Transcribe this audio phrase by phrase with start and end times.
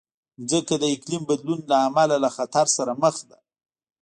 [0.39, 3.37] مځکه د اقلیم بدلون له امله له خطر سره مخ ده.